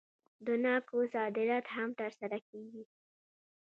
د 0.45 0.47
ناکو 0.63 0.97
صادرات 1.13 1.65
هم 1.75 1.89
ترسره 1.99 2.37
کیږي. 2.49 2.83